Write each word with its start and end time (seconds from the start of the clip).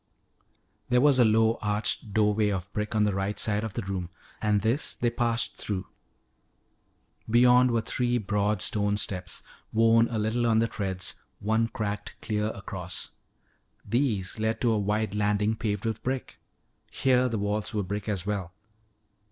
There 0.89 0.99
was 0.99 1.19
a 1.19 1.23
low 1.25 1.59
arched 1.61 2.11
doorway 2.11 2.49
of 2.49 2.73
brick 2.73 2.95
on 2.95 3.03
the 3.03 3.13
right 3.13 3.37
side 3.37 3.63
of 3.63 3.75
the 3.75 3.83
room, 3.83 4.09
and 4.41 4.61
this 4.61 4.95
they 4.95 5.11
passed 5.11 5.57
through. 5.57 5.85
Beyond 7.29 7.69
were 7.69 7.81
three 7.81 8.17
broad 8.17 8.63
stone 8.63 8.97
steps, 8.97 9.43
worn 9.71 10.07
a 10.07 10.17
little 10.17 10.47
on 10.47 10.57
the 10.57 10.67
treads, 10.67 11.21
one 11.39 11.67
cracked 11.67 12.15
clear 12.19 12.47
across. 12.47 13.11
These 13.87 14.39
led 14.39 14.59
to 14.61 14.71
a 14.71 14.79
wide 14.79 15.13
landing 15.13 15.55
paved 15.55 15.85
with 15.85 16.01
brick. 16.01 16.39
Here 16.89 17.29
the 17.29 17.37
walls 17.37 17.71
were 17.71 17.83
brick 17.83 18.09
as 18.09 18.25
well. 18.25 18.55